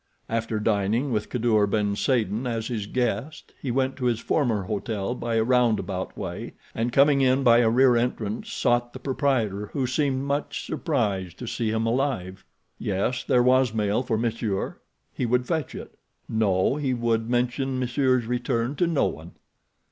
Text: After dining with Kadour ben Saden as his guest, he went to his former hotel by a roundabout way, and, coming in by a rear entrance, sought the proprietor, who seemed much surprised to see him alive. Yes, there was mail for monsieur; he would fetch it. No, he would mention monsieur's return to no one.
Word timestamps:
After 0.27 0.59
dining 0.59 1.11
with 1.11 1.29
Kadour 1.29 1.67
ben 1.67 1.95
Saden 1.95 2.47
as 2.47 2.69
his 2.69 2.87
guest, 2.87 3.53
he 3.61 3.69
went 3.69 3.97
to 3.97 4.05
his 4.05 4.19
former 4.19 4.63
hotel 4.63 5.13
by 5.13 5.35
a 5.35 5.43
roundabout 5.43 6.17
way, 6.17 6.53
and, 6.73 6.91
coming 6.91 7.21
in 7.21 7.43
by 7.43 7.59
a 7.59 7.69
rear 7.69 7.95
entrance, 7.95 8.51
sought 8.51 8.93
the 8.93 8.99
proprietor, 8.99 9.67
who 9.73 9.85
seemed 9.85 10.23
much 10.23 10.65
surprised 10.65 11.37
to 11.37 11.45
see 11.47 11.69
him 11.69 11.85
alive. 11.85 12.43
Yes, 12.79 13.23
there 13.23 13.43
was 13.43 13.75
mail 13.75 14.01
for 14.01 14.17
monsieur; 14.17 14.79
he 15.13 15.27
would 15.27 15.45
fetch 15.45 15.75
it. 15.75 15.93
No, 16.27 16.77
he 16.77 16.95
would 16.95 17.29
mention 17.29 17.77
monsieur's 17.77 18.25
return 18.25 18.75
to 18.77 18.87
no 18.87 19.05
one. 19.05 19.33